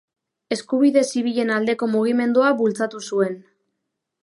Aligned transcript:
Eskubide 0.53 1.03
Zibilen 1.09 1.51
Aldeko 1.57 1.91
Mugimendua 1.93 2.51
bultzatu 2.65 3.05
zuen. 3.13 3.39